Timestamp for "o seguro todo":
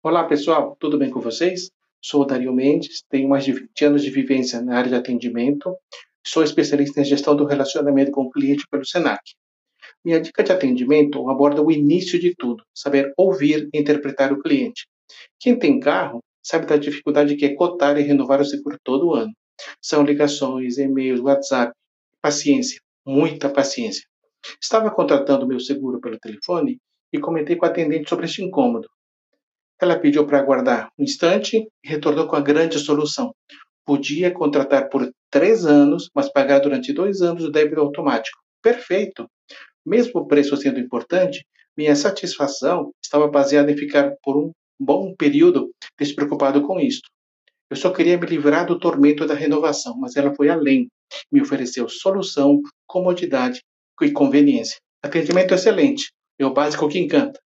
18.40-19.14